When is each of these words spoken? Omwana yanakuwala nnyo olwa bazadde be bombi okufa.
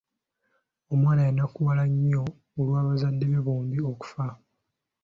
Omwana 0.93 1.21
yanakuwala 1.27 1.83
nnyo 1.91 2.23
olwa 2.59 2.79
bazadde 2.87 3.25
be 3.31 3.39
bombi 3.45 3.77
okufa. 3.91 4.25